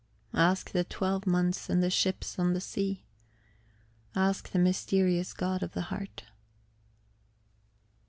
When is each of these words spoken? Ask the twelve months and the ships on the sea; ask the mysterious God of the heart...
Ask 0.33 0.71
the 0.71 0.83
twelve 0.83 1.27
months 1.27 1.69
and 1.69 1.83
the 1.83 1.91
ships 1.91 2.39
on 2.39 2.53
the 2.53 2.59
sea; 2.59 3.03
ask 4.15 4.49
the 4.49 4.57
mysterious 4.57 5.31
God 5.31 5.61
of 5.61 5.73
the 5.73 5.93
heart... 5.93 6.23